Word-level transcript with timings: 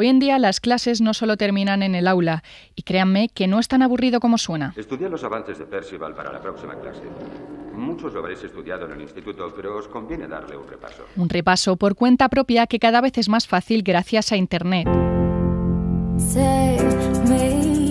Hoy 0.00 0.08
en 0.08 0.18
día 0.18 0.38
las 0.38 0.60
clases 0.60 1.02
no 1.02 1.12
solo 1.12 1.36
terminan 1.36 1.82
en 1.82 1.94
el 1.94 2.08
aula, 2.08 2.42
y 2.74 2.84
créanme 2.84 3.28
que 3.28 3.46
no 3.46 3.58
es 3.58 3.68
tan 3.68 3.82
aburrido 3.82 4.18
como 4.18 4.38
suena. 4.38 4.72
Estudié 4.74 5.10
los 5.10 5.22
avances 5.24 5.58
de 5.58 5.66
Percival 5.66 6.14
para 6.14 6.32
la 6.32 6.40
próxima 6.40 6.74
clase. 6.74 7.02
Muchos 7.74 8.14
lo 8.14 8.20
habréis 8.20 8.42
estudiado 8.42 8.86
en 8.86 8.92
el 8.92 9.02
instituto, 9.02 9.52
pero 9.54 9.76
os 9.76 9.88
conviene 9.88 10.26
darle 10.26 10.56
un 10.56 10.66
repaso. 10.66 11.04
Un 11.16 11.28
repaso 11.28 11.76
por 11.76 11.96
cuenta 11.96 12.30
propia 12.30 12.66
que 12.66 12.78
cada 12.78 13.02
vez 13.02 13.18
es 13.18 13.28
más 13.28 13.46
fácil 13.46 13.82
gracias 13.82 14.32
a 14.32 14.38
Internet. 14.38 14.88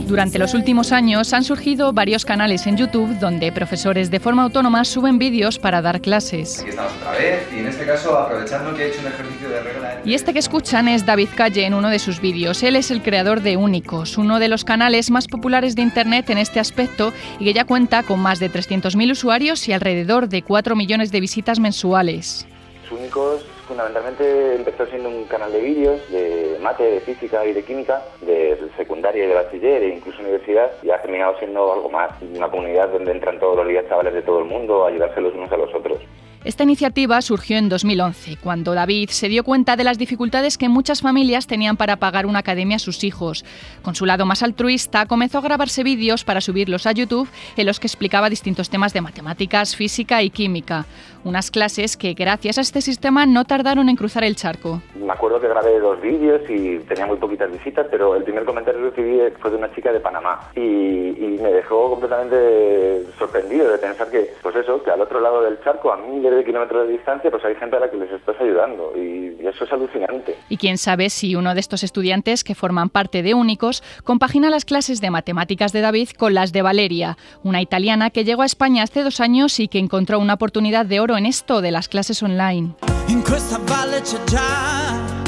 Durante 0.09 0.39
los 0.39 0.55
últimos 0.55 0.91
años 0.91 1.33
han 1.33 1.43
surgido 1.43 1.93
varios 1.93 2.25
canales 2.25 2.65
en 2.65 2.77
YouTube 2.77 3.19
donde 3.19 3.51
profesores 3.51 4.09
de 4.09 4.19
forma 4.19 4.41
autónoma 4.41 4.83
suben 4.83 5.19
vídeos 5.19 5.59
para 5.59 5.83
dar 5.83 6.01
clases. 6.01 6.61
Aquí 6.61 6.71
estamos 6.71 6.93
otra 6.93 7.11
vez 7.11 7.47
y 7.55 7.59
en 7.59 7.67
este 7.67 7.85
caso 7.85 8.17
aprovechando 8.17 8.75
que 8.75 8.85
he 8.85 8.87
hecho 8.87 9.01
un 9.01 9.07
ejercicio 9.07 9.49
de 9.49 9.61
regla... 9.61 10.01
Y 10.03 10.15
este 10.15 10.33
que 10.33 10.39
escuchan 10.39 10.87
es 10.87 11.05
David 11.05 11.29
Calle 11.35 11.63
en 11.63 11.75
uno 11.75 11.89
de 11.89 11.99
sus 11.99 12.21
vídeos. 12.21 12.63
Él 12.63 12.75
es 12.75 12.89
el 12.89 13.03
creador 13.03 13.41
de 13.41 13.55
Únicos, 13.55 14.17
uno 14.17 14.39
de 14.39 14.47
los 14.47 14.65
canales 14.65 15.11
más 15.11 15.27
populares 15.27 15.75
de 15.75 15.83
Internet 15.83 16.27
en 16.31 16.39
este 16.39 16.59
aspecto 16.59 17.13
y 17.39 17.45
que 17.45 17.53
ya 17.53 17.65
cuenta 17.65 18.01
con 18.01 18.19
más 18.19 18.39
de 18.39 18.49
300.000 18.49 19.11
usuarios 19.11 19.67
y 19.67 19.73
alrededor 19.73 20.27
de 20.27 20.41
4 20.41 20.75
millones 20.75 21.11
de 21.11 21.19
visitas 21.19 21.59
mensuales. 21.59 22.47
Únicos 22.89 23.45
fundamentalmente 23.67 24.55
empezó 24.55 24.87
siendo 24.87 25.09
un 25.09 25.25
canal 25.25 25.51
de 25.51 25.61
vídeos 25.61 26.01
de 26.09 26.48
de 26.59 26.99
física 27.01 27.45
y 27.45 27.53
de 27.53 27.63
química, 27.63 28.01
de 28.21 28.57
secundaria 28.77 29.23
y 29.23 29.27
de 29.27 29.33
bachiller 29.33 29.83
e 29.83 29.95
incluso 29.95 30.19
universidad, 30.21 30.71
y 30.83 30.91
ha 30.91 31.01
terminado 31.01 31.37
siendo 31.39 31.71
algo 31.71 31.89
más, 31.89 32.11
una 32.21 32.49
comunidad 32.49 32.89
donde 32.89 33.11
entran 33.11 33.39
todos 33.39 33.57
los 33.57 33.67
días 33.67 33.85
chavales 33.87 34.13
de 34.13 34.21
todo 34.21 34.39
el 34.39 34.45
mundo 34.45 34.85
a 34.85 34.89
ayudarse 34.89 35.21
los 35.21 35.33
unos 35.33 35.51
a 35.51 35.57
los 35.57 35.73
otros. 35.73 35.99
Esta 36.45 36.63
iniciativa 36.63 37.21
surgió 37.21 37.57
en 37.57 37.67
2011, 37.67 38.37
cuando 38.37 38.73
David 38.73 39.09
se 39.09 39.27
dio 39.27 39.43
cuenta 39.43 39.75
de 39.75 39.83
las 39.83 39.97
dificultades 39.97 40.57
que 40.57 40.69
muchas 40.69 41.01
familias 41.01 41.47
tenían 41.47 41.75
para 41.75 41.97
pagar 41.97 42.25
una 42.25 42.39
academia 42.39 42.77
a 42.77 42.79
sus 42.79 43.03
hijos. 43.03 43.43
Con 43.81 43.93
su 43.93 44.05
lado 44.05 44.25
más 44.25 44.41
altruista, 44.41 45.05
comenzó 45.05 45.39
a 45.39 45.41
grabarse 45.41 45.83
vídeos 45.83 46.23
para 46.23 46.39
subirlos 46.39 46.87
a 46.87 46.93
YouTube 46.93 47.27
en 47.57 47.65
los 47.65 47.81
que 47.81 47.87
explicaba 47.87 48.29
distintos 48.29 48.69
temas 48.69 48.93
de 48.93 49.01
matemáticas, 49.01 49.75
física 49.75 50.23
y 50.23 50.29
química. 50.29 50.85
Unas 51.25 51.51
clases 51.51 51.97
que, 51.97 52.13
gracias 52.13 52.57
a 52.57 52.61
este 52.61 52.79
sistema, 52.79 53.25
no 53.25 53.43
tardaron 53.43 53.89
en 53.89 53.97
cruzar 53.97 54.23
el 54.23 54.37
charco. 54.37 54.81
Me 55.09 55.15
acuerdo 55.15 55.41
que 55.41 55.47
grabé 55.47 55.79
dos 55.79 55.99
vídeos 55.99 56.39
y 56.47 56.77
tenía 56.81 57.07
muy 57.07 57.17
poquitas 57.17 57.51
visitas, 57.51 57.87
pero 57.89 58.15
el 58.15 58.21
primer 58.21 58.45
comentario 58.45 58.79
que 58.79 59.01
recibí 59.01 59.19
fue 59.39 59.49
de 59.49 59.57
una 59.57 59.73
chica 59.73 59.91
de 59.91 59.99
Panamá 59.99 60.51
y, 60.55 60.59
y 60.59 61.39
me 61.41 61.51
dejó 61.51 61.89
completamente 61.89 63.05
sorprendido 63.17 63.71
de 63.71 63.79
pensar 63.79 64.07
que, 64.11 64.35
pues 64.43 64.55
eso, 64.57 64.83
que 64.83 64.91
al 64.91 65.01
otro 65.01 65.19
lado 65.19 65.41
del 65.41 65.59
charco, 65.63 65.91
a 65.91 65.97
mí 65.97 66.19
de 66.19 66.45
kilómetros 66.45 66.85
de 66.85 66.93
distancia, 66.93 67.31
pues 67.31 67.43
hay 67.43 67.55
gente 67.55 67.77
a 67.77 67.79
la 67.79 67.89
que 67.89 67.97
les 67.97 68.11
estás 68.11 68.39
ayudando 68.39 68.93
y, 68.95 69.35
eso 69.47 69.63
es 69.63 69.73
alucinante. 69.73 70.35
Y 70.47 70.57
quién 70.57 70.77
sabe 70.77 71.09
si 71.09 71.35
uno 71.35 71.55
de 71.55 71.59
estos 71.59 71.81
estudiantes 71.81 72.43
que 72.43 72.53
forman 72.53 72.89
parte 72.89 73.23
de 73.23 73.33
Únicos 73.33 73.81
compagina 74.03 74.51
las 74.51 74.63
clases 74.63 75.01
de 75.01 75.09
matemáticas 75.09 75.73
de 75.73 75.81
David 75.81 76.09
con 76.19 76.35
las 76.35 76.51
de 76.51 76.61
Valeria, 76.61 77.17
una 77.43 77.63
italiana 77.63 78.11
que 78.11 78.25
llegó 78.25 78.43
a 78.43 78.45
España 78.45 78.83
hace 78.83 79.01
dos 79.01 79.21
años 79.21 79.59
y 79.59 79.69
que 79.69 79.79
encontró 79.79 80.19
una 80.19 80.35
oportunidad 80.35 80.85
de 80.85 80.99
oro 80.99 81.17
en 81.17 81.25
esto 81.25 81.61
de 81.61 81.71
las 81.71 81.89
clases 81.89 82.21
online. 82.21 82.75
in 83.09 83.23
questa 83.23 83.59
valle 83.63 84.01
c'è 84.01 84.23
già 84.23 85.18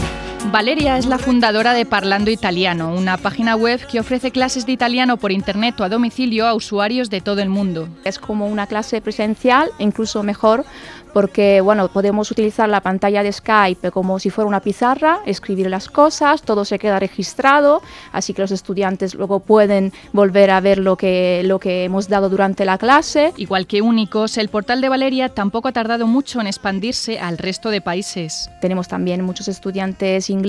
Valeria 0.52 0.98
es 0.98 1.06
la 1.06 1.18
fundadora 1.18 1.74
de 1.74 1.86
Parlando 1.86 2.30
Italiano, 2.30 2.94
una 2.94 3.16
página 3.16 3.56
web 3.56 3.80
que 3.88 4.02
ofrece 4.02 4.32
clases 4.32 4.66
de 4.66 4.74
italiano 4.74 5.16
por 5.16 5.32
internet 5.32 5.80
o 5.80 5.86
a 5.86 5.90
domicilio 5.90 6.46
a 6.46 6.54
usuarios 6.54 7.10
de 7.10 7.22
todo 7.22 7.40
el 7.40 7.48
mundo. 7.48 7.88
Es 8.04 8.20
como 8.20 8.48
una 8.48 8.68
clase 8.68 9.00
presencial, 9.00 9.72
incluso 9.80 10.24
mejor, 10.24 10.66
porque 11.14 11.62
bueno, 11.62 11.88
podemos 11.90 12.32
utilizar 12.32 12.68
la 12.70 12.82
pantalla 12.82 13.24
de 13.24 13.32
Skype 13.32 13.92
como 13.92 14.20
si 14.20 14.30
fuera 14.30 14.48
una 14.48 14.60
pizarra, 14.62 15.20
escribir 15.26 15.70
las 15.70 15.88
cosas, 15.90 16.42
todo 16.42 16.66
se 16.66 16.80
queda 16.80 17.00
registrado, 17.00 17.82
así 18.12 18.34
que 18.34 18.42
los 18.42 18.52
estudiantes 18.52 19.16
luego 19.16 19.40
pueden 19.40 19.94
volver 20.14 20.52
a 20.52 20.60
ver 20.60 20.80
lo 20.80 20.98
que, 20.98 21.44
lo 21.46 21.60
que 21.60 21.86
hemos 21.86 22.10
dado 22.10 22.30
durante 22.30 22.66
la 22.66 22.78
clase. 22.78 23.34
Igual 23.38 23.68
que 23.68 23.82
Únicos, 23.82 24.38
el 24.38 24.50
portal 24.50 24.82
de 24.82 24.90
Valeria 24.90 25.30
tampoco 25.30 25.70
ha 25.70 25.74
tardado 25.74 26.08
mucho 26.08 26.42
en 26.42 26.48
expandirse 26.48 27.20
al 27.20 27.38
resto 27.38 27.70
de 27.70 27.82
países. 27.82 28.50
Tenemos 28.60 28.88
también 28.88 29.24
muchos 29.24 29.48
estudiantes 29.48 30.30
ingleses 30.30 30.41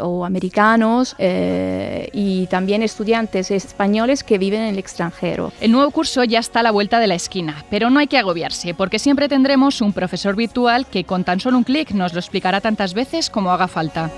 o 0.00 0.24
americanos 0.24 1.14
eh, 1.18 2.08
y 2.12 2.46
también 2.46 2.82
estudiantes 2.82 3.50
españoles 3.50 4.24
que 4.24 4.38
viven 4.38 4.60
en 4.60 4.68
el 4.68 4.78
extranjero. 4.78 5.52
El 5.60 5.72
nuevo 5.72 5.90
curso 5.90 6.24
ya 6.24 6.38
está 6.38 6.60
a 6.60 6.62
la 6.62 6.70
vuelta 6.70 7.00
de 7.00 7.06
la 7.06 7.14
esquina, 7.14 7.64
pero 7.70 7.90
no 7.90 8.00
hay 8.00 8.06
que 8.06 8.18
agobiarse 8.18 8.74
porque 8.74 8.98
siempre 8.98 9.28
tendremos 9.28 9.80
un 9.80 9.92
profesor 9.92 10.36
virtual 10.36 10.86
que 10.86 11.04
con 11.04 11.24
tan 11.24 11.40
solo 11.40 11.58
un 11.58 11.64
clic 11.64 11.90
nos 11.92 12.12
lo 12.12 12.20
explicará 12.20 12.60
tantas 12.60 12.94
veces 12.94 13.30
como 13.30 13.50
haga 13.50 13.68
falta. 13.68 14.10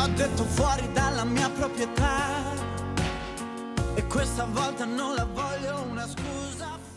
Ho 0.00 0.06
detto 0.14 0.44
fuori 0.44 0.88
dalla 0.92 1.24
mia 1.24 1.50
proprietà 1.50 2.54
e 3.94 4.06
questa 4.06 4.44
volta 4.44 4.84
non 4.84 5.16
la 5.16 5.24
voglio 5.24 5.82
una 5.90 6.06
scusa. 6.06 6.87